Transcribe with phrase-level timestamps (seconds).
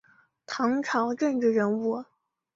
[0.47, 2.03] 唐朝政治人物。